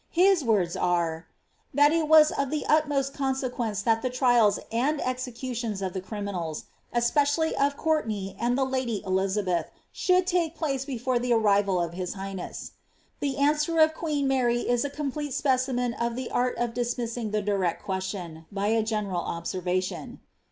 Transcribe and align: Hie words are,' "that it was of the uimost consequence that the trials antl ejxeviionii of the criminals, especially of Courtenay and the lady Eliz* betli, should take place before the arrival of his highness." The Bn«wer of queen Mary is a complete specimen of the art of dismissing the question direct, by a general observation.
Hie 0.15 0.37
words 0.43 0.75
are,' 0.75 1.27
"that 1.75 1.91
it 1.93 2.07
was 2.07 2.31
of 2.31 2.49
the 2.49 2.65
uimost 2.67 3.13
consequence 3.13 3.83
that 3.83 4.01
the 4.01 4.09
trials 4.09 4.57
antl 4.71 4.99
ejxeviionii 5.01 5.79
of 5.85 5.93
the 5.93 6.01
criminals, 6.01 6.65
especially 6.91 7.55
of 7.55 7.77
Courtenay 7.77 8.35
and 8.39 8.57
the 8.57 8.63
lady 8.65 9.03
Eliz* 9.05 9.37
betli, 9.37 9.65
should 9.91 10.25
take 10.25 10.55
place 10.55 10.85
before 10.85 11.19
the 11.19 11.33
arrival 11.33 11.79
of 11.79 11.93
his 11.93 12.15
highness." 12.15 12.71
The 13.19 13.35
Bn«wer 13.35 13.79
of 13.79 13.93
queen 13.93 14.27
Mary 14.27 14.61
is 14.61 14.83
a 14.83 14.89
complete 14.89 15.35
specimen 15.35 15.93
of 15.93 16.15
the 16.15 16.31
art 16.31 16.57
of 16.57 16.73
dismissing 16.73 17.29
the 17.29 17.43
question 17.83 18.33
direct, 18.49 18.51
by 18.51 18.67
a 18.69 18.81
general 18.81 19.21
observation. 19.21 20.19